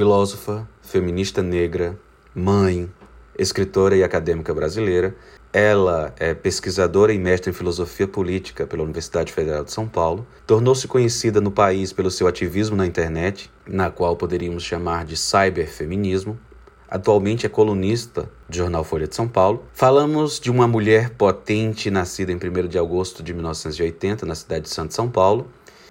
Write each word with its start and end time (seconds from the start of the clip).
filósofa, 0.00 0.66
feminista 0.80 1.42
negra, 1.42 1.94
mãe, 2.34 2.90
escritora 3.38 3.94
e 3.94 4.02
acadêmica 4.02 4.54
brasileira. 4.54 5.14
Ela 5.52 6.14
é 6.18 6.32
pesquisadora 6.32 7.12
e 7.12 7.18
mestre 7.18 7.50
em 7.50 7.52
filosofia 7.52 8.08
política 8.08 8.66
pela 8.66 8.82
Universidade 8.82 9.30
Federal 9.30 9.62
de 9.62 9.70
São 9.70 9.86
Paulo. 9.86 10.26
Tornou-se 10.46 10.88
conhecida 10.88 11.38
no 11.38 11.50
país 11.50 11.92
pelo 11.92 12.10
seu 12.10 12.26
ativismo 12.26 12.74
na 12.74 12.86
internet, 12.86 13.50
na 13.68 13.90
qual 13.90 14.16
poderíamos 14.16 14.62
chamar 14.62 15.04
de 15.04 15.18
cyberfeminismo. 15.18 16.40
Atualmente 16.88 17.44
é 17.44 17.50
colunista 17.50 18.22
do 18.48 18.56
jornal 18.56 18.84
Folha 18.84 19.06
de 19.06 19.14
São 19.14 19.28
Paulo. 19.28 19.66
Falamos 19.74 20.40
de 20.40 20.50
uma 20.50 20.66
mulher 20.66 21.10
potente 21.10 21.90
nascida 21.90 22.32
em 22.32 22.36
1 22.36 22.68
de 22.68 22.78
agosto 22.78 23.22
de 23.22 23.34
1980 23.34 24.24
na 24.24 24.34
cidade 24.34 24.62
de 24.62 24.70
Santo 24.70 24.94
São 24.94 25.10
Paulo 25.10 25.46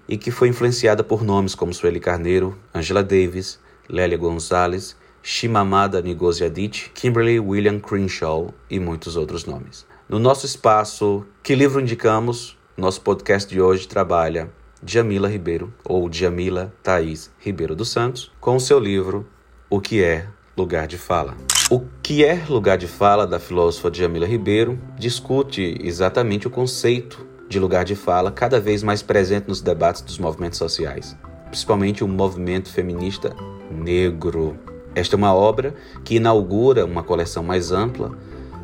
e 0.08 0.18
que 0.18 0.32
foi 0.32 0.48
influenciada 0.48 1.04
por 1.04 1.22
nomes 1.22 1.54
como 1.54 1.72
Sueli 1.72 2.00
Carneiro, 2.00 2.58
Angela 2.74 3.04
Davis, 3.04 3.60
Lélia 3.90 4.16
Gonzalez 4.16 4.96
Shimamada 5.22 6.00
Ngozi 6.00 6.44
Adichie, 6.44 6.90
Kimberly 6.94 7.38
William 7.38 7.78
Crenshaw 7.78 8.54
e 8.70 8.80
muitos 8.80 9.16
outros 9.16 9.44
nomes. 9.44 9.86
No 10.08 10.18
nosso 10.18 10.46
espaço 10.46 11.26
Que 11.42 11.54
Livro 11.54 11.80
Indicamos, 11.80 12.56
nosso 12.76 13.00
podcast 13.02 13.52
de 13.52 13.60
hoje 13.60 13.86
trabalha 13.86 14.50
Jamila 14.84 15.28
Ribeiro, 15.28 15.72
ou 15.84 16.10
Jamila 16.10 16.72
Thaís 16.82 17.30
Ribeiro 17.38 17.76
dos 17.76 17.90
Santos, 17.90 18.32
com 18.40 18.56
o 18.56 18.60
seu 18.60 18.78
livro 18.78 19.26
O 19.68 19.80
que 19.80 20.02
é 20.02 20.26
Lugar 20.56 20.86
de 20.86 20.96
Fala. 20.96 21.36
O 21.70 21.82
que 22.02 22.24
é 22.24 22.42
lugar 22.48 22.78
de 22.78 22.88
fala 22.88 23.26
da 23.26 23.38
filósofa 23.38 23.92
Jamila 23.92 24.26
Ribeiro 24.26 24.78
discute 24.98 25.78
exatamente 25.82 26.46
o 26.48 26.50
conceito 26.50 27.24
de 27.48 27.60
lugar 27.60 27.84
de 27.84 27.94
fala 27.94 28.32
cada 28.32 28.58
vez 28.58 28.82
mais 28.82 29.02
presente 29.02 29.48
nos 29.48 29.60
debates 29.60 30.02
dos 30.02 30.18
movimentos 30.18 30.58
sociais, 30.58 31.16
principalmente 31.50 32.02
o 32.02 32.08
movimento 32.08 32.72
feminista 32.72 33.34
negro. 33.70 34.56
Esta 34.94 35.16
é 35.16 35.18
uma 35.18 35.34
obra 35.34 35.74
que 36.04 36.16
inaugura 36.16 36.86
uma 36.86 37.02
coleção 37.02 37.42
mais 37.42 37.72
ampla, 37.72 38.12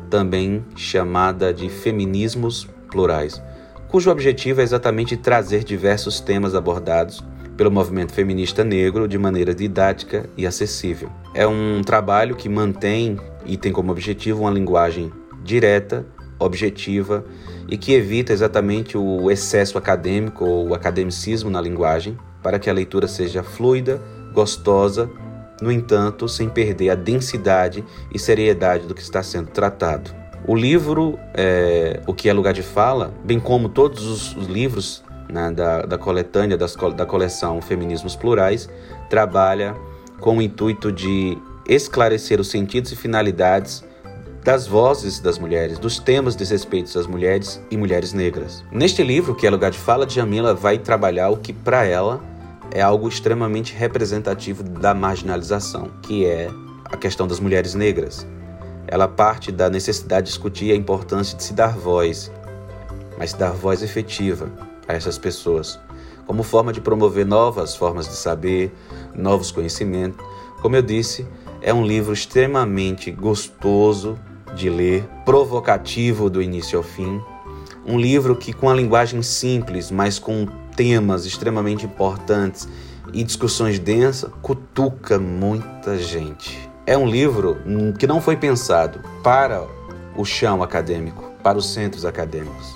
também 0.09 0.65
chamada 0.75 1.53
de 1.53 1.69
Feminismos 1.69 2.67
Plurais, 2.89 3.41
cujo 3.89 4.09
objetivo 4.09 4.61
é 4.61 4.63
exatamente 4.63 5.17
trazer 5.17 5.63
diversos 5.63 6.19
temas 6.19 6.55
abordados 6.55 7.23
pelo 7.57 7.71
movimento 7.71 8.13
feminista 8.13 8.63
negro 8.63 9.07
de 9.07 9.17
maneira 9.17 9.53
didática 9.53 10.29
e 10.37 10.45
acessível. 10.45 11.09
É 11.33 11.47
um 11.47 11.81
trabalho 11.81 12.35
que 12.35 12.47
mantém 12.47 13.17
e 13.45 13.57
tem 13.57 13.71
como 13.71 13.91
objetivo 13.91 14.41
uma 14.41 14.51
linguagem 14.51 15.11
direta, 15.43 16.05
objetiva 16.39 17.25
e 17.67 17.77
que 17.77 17.93
evita 17.93 18.31
exatamente 18.31 18.97
o 18.97 19.31
excesso 19.31 19.77
acadêmico 19.77 20.45
ou 20.45 20.69
o 20.69 20.73
academicismo 20.73 21.49
na 21.49 21.59
linguagem, 21.59 22.17
para 22.41 22.59
que 22.59 22.69
a 22.69 22.73
leitura 22.73 23.07
seja 23.07 23.43
fluida, 23.43 24.01
gostosa 24.33 25.09
no 25.61 25.71
entanto, 25.71 26.27
sem 26.27 26.49
perder 26.49 26.91
a 26.91 26.95
densidade 26.95 27.83
e 28.13 28.19
seriedade 28.19 28.85
do 28.85 28.93
que 28.93 29.01
está 29.01 29.23
sendo 29.23 29.47
tratado. 29.47 30.11
O 30.45 30.55
livro, 30.55 31.17
é, 31.33 31.99
O 32.05 32.13
que 32.13 32.29
é 32.29 32.33
Lugar 32.33 32.53
de 32.53 32.61
Fala, 32.61 33.13
bem 33.23 33.39
como 33.39 33.67
todos 33.67 34.05
os, 34.05 34.35
os 34.35 34.47
livros 34.47 35.03
né, 35.29 35.51
da, 35.51 35.81
da 35.81 35.97
coletânea 35.97 36.55
das, 36.55 36.75
da 36.95 37.05
coleção 37.05 37.61
Feminismos 37.61 38.15
Plurais, 38.15 38.69
trabalha 39.09 39.75
com 40.19 40.37
o 40.37 40.41
intuito 40.41 40.91
de 40.91 41.37
esclarecer 41.67 42.39
os 42.39 42.49
sentidos 42.49 42.91
e 42.91 42.95
finalidades 42.95 43.83
das 44.47 44.65
vozes 44.65 45.19
das 45.19 45.37
mulheres, 45.37 45.77
dos 45.77 45.99
temas 45.99 46.33
desrespeitos 46.33 46.95
às 46.95 47.05
mulheres 47.05 47.61
e 47.69 47.75
mulheres 47.75 48.13
negras. 48.13 48.63
Neste 48.71 49.03
livro, 49.03 49.35
que 49.35 49.45
é 49.45 49.49
Lugar 49.49 49.71
de 49.71 49.77
Fala, 49.77 50.09
Jamila 50.09 50.53
vai 50.53 50.77
trabalhar 50.77 51.29
o 51.31 51.35
que 51.35 51.51
para 51.51 51.83
ela 51.83 52.21
é 52.71 52.79
algo 52.79 53.09
extremamente 53.09 53.75
representativo 53.75 54.63
da 54.63 54.93
marginalização, 54.93 55.91
que 56.01 56.25
é 56.25 56.49
a 56.85 56.95
questão 56.95 57.27
das 57.27 57.41
mulheres 57.41 57.73
negras. 57.73 58.25
Ela 58.87 59.05
parte 59.05 59.51
da 59.51 59.69
necessidade 59.69 60.27
de 60.27 60.31
discutir 60.31 60.71
a 60.71 60.77
importância 60.77 61.35
de 61.35 61.43
se 61.43 61.51
dar 61.51 61.77
voz, 61.77 62.31
mas 63.17 63.33
dar 63.33 63.51
voz 63.51 63.83
efetiva 63.83 64.49
a 64.87 64.93
essas 64.93 65.17
pessoas, 65.17 65.77
como 66.25 66.41
forma 66.41 66.71
de 66.71 66.79
promover 66.79 67.25
novas 67.25 67.75
formas 67.75 68.07
de 68.07 68.15
saber, 68.15 68.73
novos 69.13 69.51
conhecimentos. 69.51 70.25
Como 70.61 70.73
eu 70.73 70.81
disse, 70.81 71.27
é 71.61 71.73
um 71.73 71.85
livro 71.85 72.13
extremamente 72.13 73.11
gostoso 73.11 74.17
de 74.55 74.69
ler, 74.69 75.03
provocativo 75.25 76.29
do 76.29 76.41
início 76.41 76.77
ao 76.77 76.83
fim, 76.83 77.21
um 77.85 77.99
livro 77.99 78.35
que, 78.35 78.51
com 78.51 78.69
a 78.69 78.73
linguagem 78.73 79.21
simples, 79.21 79.89
mas 79.91 80.19
com 80.19 80.45
temas 80.75 81.25
extremamente 81.25 81.85
importantes 81.85 82.67
e 83.13 83.23
discussões 83.23 83.79
densas, 83.79 84.29
cutuca 84.41 85.17
muita 85.17 85.97
gente. 85.97 86.69
É 86.85 86.97
um 86.97 87.07
livro 87.07 87.57
que 87.97 88.05
não 88.05 88.21
foi 88.21 88.35
pensado 88.37 88.99
para 89.23 89.65
o 90.15 90.25
chão 90.25 90.61
acadêmico, 90.61 91.31
para 91.41 91.57
os 91.57 91.73
centros 91.73 92.05
acadêmicos, 92.05 92.75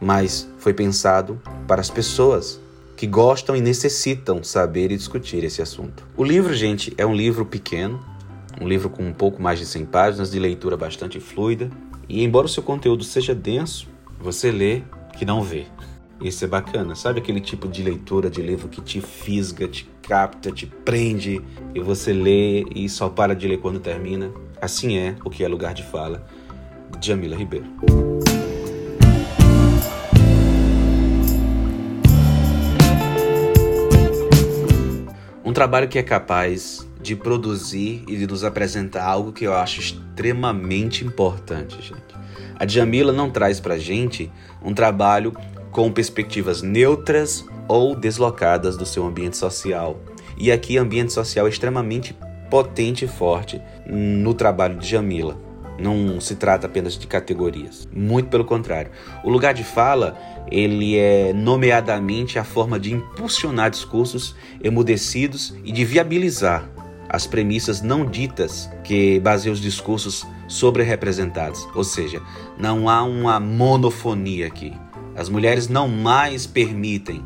mas 0.00 0.48
foi 0.58 0.72
pensado 0.72 1.40
para 1.66 1.80
as 1.80 1.90
pessoas 1.90 2.60
que 2.96 3.06
gostam 3.06 3.54
e 3.54 3.60
necessitam 3.60 4.42
saber 4.42 4.90
e 4.90 4.96
discutir 4.96 5.44
esse 5.44 5.60
assunto. 5.60 6.02
O 6.16 6.24
livro, 6.24 6.54
gente, 6.54 6.94
é 6.96 7.04
um 7.04 7.14
livro 7.14 7.44
pequeno, 7.44 8.02
um 8.60 8.66
livro 8.66 8.88
com 8.88 9.02
um 9.02 9.12
pouco 9.12 9.40
mais 9.40 9.58
de 9.58 9.66
100 9.66 9.86
páginas, 9.86 10.30
de 10.30 10.38
leitura 10.38 10.76
bastante 10.76 11.20
fluida, 11.20 11.70
e 12.08 12.22
embora 12.22 12.46
o 12.46 12.48
seu 12.48 12.62
conteúdo 12.62 13.04
seja 13.04 13.34
denso, 13.34 13.88
você 14.18 14.50
lê 14.50 14.82
que 15.16 15.24
não 15.24 15.42
vê. 15.42 15.66
Isso 16.20 16.44
é 16.44 16.48
bacana. 16.48 16.94
Sabe 16.94 17.20
aquele 17.20 17.40
tipo 17.40 17.68
de 17.68 17.82
leitura 17.82 18.30
de 18.30 18.40
livro 18.40 18.68
que 18.68 18.80
te 18.80 19.00
fisga, 19.00 19.68
te 19.68 19.86
capta, 20.00 20.50
te 20.50 20.66
prende 20.66 21.42
e 21.74 21.80
você 21.80 22.12
lê 22.12 22.62
e 22.74 22.88
só 22.88 23.08
para 23.08 23.34
de 23.34 23.46
ler 23.46 23.58
quando 23.58 23.78
termina? 23.78 24.32
Assim 24.60 24.96
é 24.96 25.16
o 25.24 25.28
que 25.28 25.44
é 25.44 25.48
Lugar 25.48 25.74
de 25.74 25.82
Fala, 25.82 26.26
de 26.98 27.08
Jamila 27.08 27.36
Ribeiro. 27.36 27.66
Um 35.44 35.52
trabalho 35.52 35.88
que 35.88 35.98
é 35.98 36.02
capaz 36.02 36.86
de 37.06 37.14
produzir 37.14 38.02
e 38.08 38.16
de 38.16 38.26
nos 38.26 38.42
apresentar 38.42 39.04
algo 39.04 39.32
que 39.32 39.44
eu 39.44 39.54
acho 39.54 39.78
extremamente 39.78 41.04
importante, 41.04 41.80
gente. 41.80 42.16
A 42.58 42.66
Jamila 42.66 43.12
não 43.12 43.30
traz 43.30 43.60
pra 43.60 43.78
gente 43.78 44.30
um 44.60 44.74
trabalho 44.74 45.32
com 45.70 45.92
perspectivas 45.92 46.62
neutras 46.62 47.44
ou 47.68 47.94
deslocadas 47.94 48.76
do 48.76 48.84
seu 48.84 49.06
ambiente 49.06 49.36
social. 49.36 50.00
E 50.36 50.50
aqui, 50.50 50.76
ambiente 50.76 51.12
social 51.12 51.46
é 51.46 51.48
extremamente 51.48 52.16
potente 52.50 53.04
e 53.04 53.08
forte 53.08 53.62
no 53.86 54.34
trabalho 54.34 54.76
de 54.76 54.88
Jamila. 54.88 55.38
Não 55.78 56.20
se 56.20 56.34
trata 56.34 56.66
apenas 56.66 56.98
de 56.98 57.06
categorias, 57.06 57.86
muito 57.92 58.30
pelo 58.30 58.44
contrário. 58.44 58.90
O 59.22 59.30
lugar 59.30 59.54
de 59.54 59.62
fala, 59.62 60.18
ele 60.50 60.96
é 60.96 61.32
nomeadamente 61.32 62.36
a 62.36 62.42
forma 62.42 62.80
de 62.80 62.92
impulsionar 62.92 63.70
discursos 63.70 64.34
emudecidos 64.60 65.54
e 65.62 65.70
de 65.70 65.84
viabilizar 65.84 66.75
as 67.08 67.26
premissas 67.26 67.82
não 67.82 68.04
ditas 68.04 68.70
que 68.82 69.20
baseiam 69.20 69.52
os 69.52 69.60
discursos 69.60 70.26
sobre 70.48 70.82
representados. 70.82 71.66
Ou 71.74 71.84
seja, 71.84 72.20
não 72.58 72.88
há 72.88 73.02
uma 73.02 73.38
monofonia 73.40 74.46
aqui. 74.46 74.72
As 75.14 75.28
mulheres 75.28 75.68
não 75.68 75.88
mais 75.88 76.46
permitem 76.46 77.22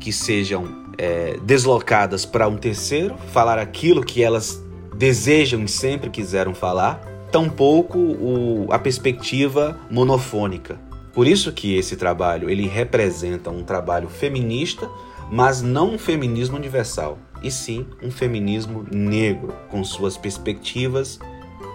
que 0.00 0.12
sejam 0.12 0.84
é, 0.98 1.38
deslocadas 1.42 2.24
para 2.24 2.48
um 2.48 2.56
terceiro 2.56 3.16
falar 3.32 3.58
aquilo 3.58 4.04
que 4.04 4.22
elas 4.22 4.62
desejam 4.96 5.62
e 5.62 5.68
sempre 5.68 6.10
quiseram 6.10 6.54
falar, 6.54 7.00
tampouco 7.30 7.98
o, 7.98 8.68
a 8.70 8.78
perspectiva 8.78 9.78
monofônica. 9.90 10.78
Por 11.12 11.26
isso 11.26 11.52
que 11.52 11.76
esse 11.76 11.96
trabalho 11.96 12.48
ele 12.50 12.66
representa 12.66 13.50
um 13.50 13.62
trabalho 13.62 14.08
feminista, 14.08 14.88
mas 15.30 15.62
não 15.62 15.94
um 15.94 15.98
feminismo 15.98 16.56
universal, 16.56 17.18
e 17.44 17.50
sim 17.50 17.86
um 18.02 18.10
feminismo 18.10 18.84
negro, 18.90 19.54
com 19.70 19.84
suas 19.84 20.16
perspectivas 20.16 21.20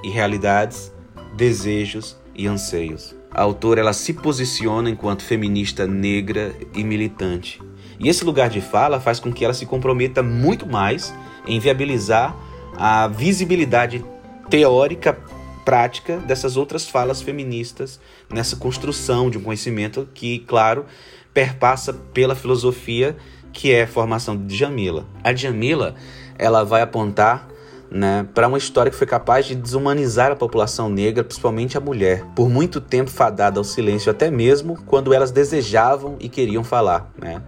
e 0.03 0.09
realidades, 0.09 0.91
desejos 1.37 2.17
e 2.35 2.47
anseios 2.47 3.19
a 3.31 3.41
autora 3.41 3.79
ela 3.79 3.93
se 3.93 4.13
posiciona 4.13 4.89
enquanto 4.89 5.23
feminista 5.23 5.85
negra 5.85 6.53
e 6.73 6.83
militante. 6.83 7.61
E 7.99 8.09
esse 8.09 8.23
lugar 8.23 8.49
de 8.49 8.61
fala 8.61 8.99
faz 8.99 9.19
com 9.19 9.31
que 9.31 9.45
ela 9.45 9.53
se 9.53 9.65
comprometa 9.65 10.23
muito 10.23 10.65
mais 10.65 11.13
em 11.45 11.59
viabilizar 11.59 12.35
a 12.75 13.07
visibilidade 13.07 14.03
teórica 14.49 15.17
prática 15.63 16.17
dessas 16.17 16.57
outras 16.57 16.87
falas 16.87 17.21
feministas 17.21 17.99
nessa 18.29 18.55
construção 18.55 19.29
de 19.29 19.37
um 19.37 19.41
conhecimento 19.41 20.07
que, 20.13 20.39
claro, 20.39 20.85
perpassa 21.33 21.93
pela 21.93 22.35
filosofia 22.35 23.15
que 23.53 23.71
é 23.71 23.83
a 23.83 23.87
formação 23.87 24.35
de 24.37 24.55
Jamila. 24.55 25.05
A 25.23 25.33
Jamila, 25.33 25.95
ela 26.37 26.63
vai 26.63 26.81
apontar 26.81 27.47
né, 27.91 28.27
para 28.33 28.47
uma 28.47 28.57
história 28.57 28.91
que 28.91 28.97
foi 28.97 29.07
capaz 29.07 29.45
de 29.45 29.55
desumanizar 29.55 30.31
a 30.31 30.35
população 30.35 30.89
negra, 30.89 31.23
principalmente 31.23 31.77
a 31.77 31.81
mulher, 31.81 32.23
por 32.35 32.49
muito 32.49 32.79
tempo 32.79 33.09
fadada 33.09 33.59
ao 33.59 33.63
silêncio, 33.63 34.11
até 34.11 34.29
mesmo 34.29 34.77
quando 34.85 35.13
elas 35.13 35.31
desejavam 35.31 36.15
e 36.19 36.29
queriam 36.29 36.63
falar. 36.63 37.11
Né? 37.19 37.41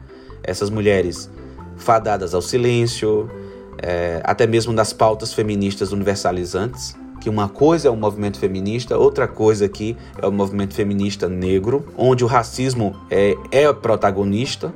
Essas 0.44 0.70
mulheres 0.70 1.30
fadadas 1.78 2.34
ao 2.34 2.42
silêncio, 2.42 3.30
é, 3.78 4.22
até 4.24 4.48
mesmo 4.48 4.74
nas 4.74 4.94
pautas 4.94 5.34
feministas 5.34 5.92
universalizantes, 5.92 6.96
que 7.20 7.30
uma 7.30 7.48
coisa 7.48 7.88
é 7.88 7.92
o 7.92 7.96
movimento 7.96 8.40
feminista, 8.40 8.98
outra 8.98 9.28
coisa 9.28 9.66
aqui 9.66 9.96
é 10.20 10.26
o 10.26 10.32
movimento 10.32 10.74
feminista 10.74 11.30
negro, 11.30 11.86
onde 11.96 12.24
o 12.24 12.28
racismo 12.28 12.96
é, 13.12 13.36
é 13.52 13.72
protagonista 13.72 14.74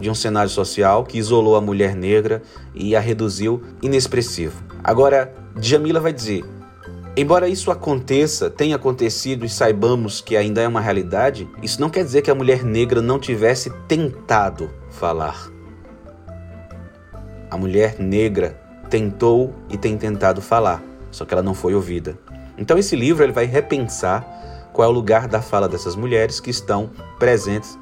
de 0.00 0.10
um 0.10 0.14
cenário 0.14 0.50
social 0.50 1.04
que 1.04 1.18
isolou 1.18 1.56
a 1.56 1.60
mulher 1.60 1.94
negra 1.94 2.42
e 2.74 2.96
a 2.96 3.00
reduziu 3.00 3.62
inexpressivo. 3.82 4.62
Agora, 4.82 5.32
Djamila 5.56 6.00
vai 6.00 6.12
dizer: 6.12 6.44
Embora 7.16 7.48
isso 7.48 7.70
aconteça, 7.70 8.48
tenha 8.48 8.76
acontecido 8.76 9.44
e 9.44 9.48
saibamos 9.48 10.20
que 10.20 10.36
ainda 10.36 10.62
é 10.62 10.68
uma 10.68 10.80
realidade, 10.80 11.48
isso 11.62 11.80
não 11.80 11.90
quer 11.90 12.04
dizer 12.04 12.22
que 12.22 12.30
a 12.30 12.34
mulher 12.34 12.64
negra 12.64 13.02
não 13.02 13.18
tivesse 13.18 13.70
tentado 13.86 14.70
falar. 14.90 15.50
A 17.50 17.56
mulher 17.56 17.96
negra 17.98 18.58
tentou 18.88 19.52
e 19.68 19.76
tem 19.76 19.98
tentado 19.98 20.40
falar, 20.40 20.82
só 21.10 21.24
que 21.24 21.34
ela 21.34 21.42
não 21.42 21.52
foi 21.52 21.74
ouvida. 21.74 22.16
Então 22.56 22.78
esse 22.78 22.94
livro 22.94 23.24
ele 23.24 23.32
vai 23.32 23.44
repensar 23.44 24.24
qual 24.72 24.86
é 24.86 24.90
o 24.90 24.94
lugar 24.94 25.26
da 25.26 25.42
fala 25.42 25.68
dessas 25.68 25.96
mulheres 25.96 26.38
que 26.38 26.50
estão 26.50 26.90
presentes 27.18 27.76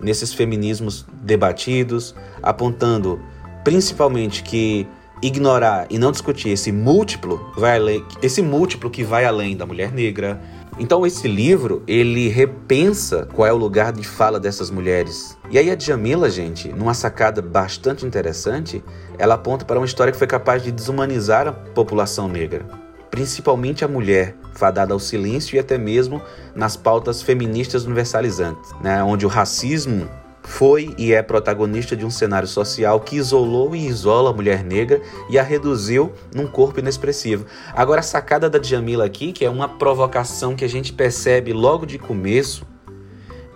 nesses 0.00 0.32
feminismos 0.32 1.06
debatidos, 1.22 2.14
apontando 2.42 3.20
principalmente 3.64 4.42
que 4.42 4.86
ignorar 5.22 5.86
e 5.88 5.98
não 5.98 6.12
discutir 6.12 6.50
esse 6.50 6.70
múltiplo, 6.70 7.50
vai 7.56 7.76
além, 7.76 8.04
esse 8.22 8.42
múltiplo 8.42 8.90
que 8.90 9.02
vai 9.02 9.24
além 9.24 9.56
da 9.56 9.64
mulher 9.64 9.92
negra. 9.92 10.40
Então 10.78 11.06
esse 11.06 11.28
livro, 11.28 11.82
ele 11.86 12.28
repensa 12.28 13.28
qual 13.32 13.46
é 13.46 13.52
o 13.52 13.56
lugar 13.56 13.92
de 13.92 14.06
fala 14.06 14.40
dessas 14.40 14.70
mulheres. 14.70 15.38
E 15.50 15.56
aí 15.56 15.70
a 15.70 15.74
Djamila, 15.74 16.28
gente, 16.28 16.68
numa 16.68 16.94
sacada 16.94 17.40
bastante 17.40 18.04
interessante, 18.04 18.82
ela 19.16 19.34
aponta 19.34 19.64
para 19.64 19.78
uma 19.78 19.86
história 19.86 20.12
que 20.12 20.18
foi 20.18 20.26
capaz 20.26 20.62
de 20.62 20.72
desumanizar 20.72 21.46
a 21.46 21.52
população 21.52 22.28
negra, 22.28 22.66
principalmente 23.14 23.84
a 23.84 23.88
mulher, 23.88 24.34
fadada 24.54 24.92
ao 24.92 24.98
silêncio 24.98 25.54
e 25.54 25.58
até 25.60 25.78
mesmo 25.78 26.20
nas 26.52 26.76
pautas 26.76 27.22
feministas 27.22 27.84
universalizantes, 27.84 28.72
né, 28.82 29.04
onde 29.04 29.24
o 29.24 29.28
racismo 29.28 30.08
foi 30.42 30.92
e 30.98 31.12
é 31.12 31.22
protagonista 31.22 31.94
de 31.94 32.04
um 32.04 32.10
cenário 32.10 32.48
social 32.48 32.98
que 32.98 33.14
isolou 33.14 33.72
e 33.76 33.86
isola 33.86 34.30
a 34.30 34.32
mulher 34.32 34.64
negra 34.64 35.00
e 35.30 35.38
a 35.38 35.44
reduziu 35.44 36.12
num 36.34 36.48
corpo 36.48 36.80
inexpressivo. 36.80 37.46
Agora, 37.72 38.00
a 38.00 38.02
sacada 38.02 38.50
da 38.50 38.58
Djamila 38.58 39.04
aqui, 39.04 39.32
que 39.32 39.44
é 39.44 39.48
uma 39.48 39.68
provocação 39.68 40.56
que 40.56 40.64
a 40.64 40.68
gente 40.68 40.92
percebe 40.92 41.52
logo 41.52 41.86
de 41.86 42.00
começo, 42.00 42.66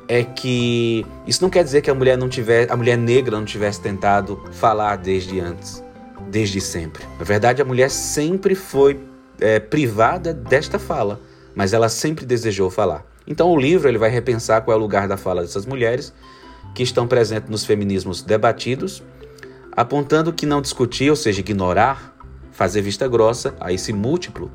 é 0.07 0.23
que 0.23 1.05
isso 1.27 1.43
não 1.43 1.51
quer 1.51 1.65
dizer 1.65 1.83
que 1.83 1.91
a 1.91 1.95
mulher 1.95 2.17
não 2.17 2.29
tiver, 2.29 2.71
a 2.71 2.77
mulher 2.77 2.97
negra 2.97 3.37
não 3.37 3.45
tivesse 3.45 3.81
tentado 3.81 4.41
falar 4.53 4.99
desde 4.99 5.41
antes, 5.41 5.83
desde 6.31 6.61
sempre. 6.61 7.05
Na 7.19 7.25
verdade, 7.25 7.61
a 7.61 7.65
mulher 7.65 7.91
sempre 7.91 8.55
foi 8.55 9.08
é, 9.41 9.59
privada 9.59 10.33
desta 10.33 10.79
fala, 10.79 11.21
mas 11.55 11.73
ela 11.73 11.89
sempre 11.89 12.25
desejou 12.25 12.71
falar. 12.71 13.05
Então, 13.27 13.51
o 13.51 13.59
livro 13.59 13.89
ele 13.89 13.99
vai 13.99 14.11
repensar 14.11 14.63
qual 14.63 14.75
é 14.75 14.79
o 14.79 14.83
lugar 14.83 15.07
da 15.07 15.17
fala 15.17 15.43
dessas 15.43 15.67
mulheres 15.67 16.13
que 16.75 16.83
estão 16.83 17.07
presentes 17.07 17.51
nos 17.51 17.65
feminismos 17.65 18.23
debatidos, 18.23 19.03
apontando 19.73 20.33
que 20.33 20.47
não 20.47 20.63
discutir, 20.63 21.11
ou 21.11 21.17
seja, 21.17 21.41
ignorar, 21.41 22.17
fazer 22.53 22.81
vista 22.81 23.07
grossa 23.07 23.55
a 23.61 23.73
esse 23.73 23.93
múltiplo. 23.93 24.51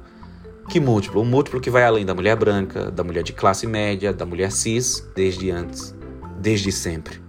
Que 0.70 0.80
múltiplo? 0.80 1.22
Um 1.22 1.26
múltiplo 1.26 1.60
que 1.60 1.70
vai 1.70 1.84
além 1.84 2.06
da 2.06 2.16
mulher 2.16 2.36
branca, 2.36 2.90
da 2.90 3.04
mulher 3.04 3.24
de 3.24 3.34
classe 3.34 3.68
média, 3.68 4.12
da 4.12 4.26
mulher 4.26 4.52
cis, 4.52 5.08
desde 5.16 5.52
antes, 5.52 5.94
desde 6.40 6.72
sempre. 6.72 7.22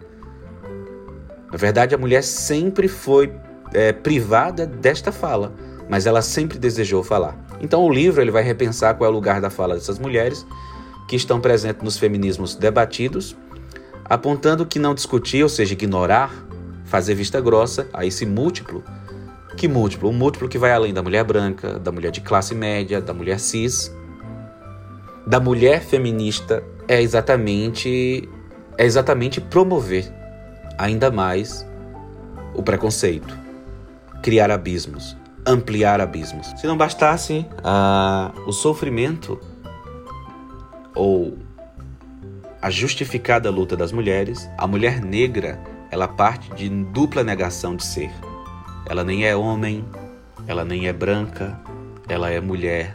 Na 1.50 1.58
verdade, 1.58 1.94
a 1.94 1.98
mulher 1.98 2.22
sempre 2.22 2.88
foi 2.88 3.32
é, 3.72 3.92
privada 3.92 4.66
desta 4.66 5.12
fala, 5.12 5.52
mas 5.88 6.06
ela 6.06 6.22
sempre 6.22 6.58
desejou 6.58 7.02
falar. 7.02 7.43
Então, 7.60 7.82
o 7.82 7.90
livro 7.90 8.20
ele 8.20 8.30
vai 8.30 8.42
repensar 8.42 8.94
qual 8.94 9.08
é 9.08 9.10
o 9.10 9.14
lugar 9.14 9.40
da 9.40 9.50
fala 9.50 9.74
dessas 9.74 9.98
mulheres 9.98 10.46
que 11.08 11.16
estão 11.16 11.40
presentes 11.40 11.82
nos 11.82 11.98
feminismos 11.98 12.54
debatidos, 12.54 13.36
apontando 14.04 14.66
que 14.66 14.78
não 14.78 14.94
discutir, 14.94 15.42
ou 15.42 15.48
seja, 15.48 15.72
ignorar, 15.72 16.30
fazer 16.84 17.14
vista 17.14 17.40
grossa 17.40 17.88
a 17.92 18.04
esse 18.04 18.26
múltiplo. 18.26 18.82
Que 19.56 19.68
múltiplo? 19.68 20.10
Um 20.10 20.12
múltiplo 20.12 20.48
que 20.48 20.58
vai 20.58 20.72
além 20.72 20.92
da 20.92 21.02
mulher 21.02 21.24
branca, 21.24 21.78
da 21.78 21.92
mulher 21.92 22.10
de 22.10 22.20
classe 22.20 22.54
média, 22.54 23.00
da 23.00 23.14
mulher 23.14 23.38
cis, 23.38 23.94
da 25.26 25.40
mulher 25.40 25.82
feminista 25.82 26.62
é 26.86 27.00
exatamente 27.00 28.28
é 28.76 28.84
exatamente 28.84 29.40
promover 29.40 30.12
ainda 30.76 31.10
mais 31.10 31.66
o 32.54 32.62
preconceito, 32.62 33.38
criar 34.22 34.50
abismos, 34.50 35.16
ampliar 35.46 36.00
abismos. 36.00 36.52
Se 36.56 36.66
não 36.66 36.76
bastasse 36.76 37.46
uh, 37.58 38.48
o 38.48 38.52
sofrimento 38.52 39.38
ou 40.94 41.36
a 42.62 42.70
justificada 42.70 43.50
luta 43.50 43.76
das 43.76 43.92
mulheres, 43.92 44.48
a 44.56 44.66
mulher 44.66 45.02
negra, 45.02 45.60
ela 45.90 46.08
parte 46.08 46.50
de 46.54 46.68
dupla 46.68 47.22
negação 47.22 47.76
de 47.76 47.84
ser. 47.84 48.10
Ela 48.86 49.04
nem 49.04 49.26
é 49.26 49.36
homem, 49.36 49.84
ela 50.46 50.64
nem 50.64 50.88
é 50.88 50.92
branca, 50.92 51.60
ela 52.08 52.30
é 52.30 52.40
mulher, 52.40 52.94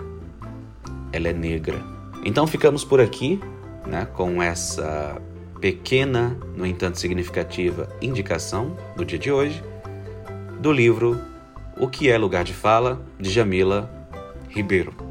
ela 1.12 1.28
é 1.28 1.34
negra. 1.34 1.80
Então 2.26 2.48
ficamos 2.48 2.84
por 2.84 3.00
aqui, 3.00 3.40
né, 3.86 4.08
com 4.14 4.42
essa 4.42 5.22
pequena, 5.62 6.38
no 6.56 6.66
entanto 6.66 7.00
significativa, 7.00 7.90
indicação 8.02 8.76
do 8.96 9.06
dia 9.06 9.20
de 9.20 9.32
hoje 9.32 9.64
do 10.60 10.72
livro 10.72 11.29
O 11.80 11.88
que 11.88 12.10
é 12.10 12.18
lugar 12.18 12.44
de 12.44 12.54
fala 12.54 13.00
de 13.18 13.30
Jamila 13.30 13.90
Ribeiro. 14.50 15.09